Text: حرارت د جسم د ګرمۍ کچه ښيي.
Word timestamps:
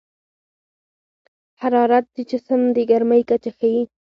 حرارت 1.61 2.05
د 2.15 2.17
جسم 2.29 2.61
د 2.75 2.77
ګرمۍ 2.89 3.21
کچه 3.29 3.51
ښيي. 3.57 3.83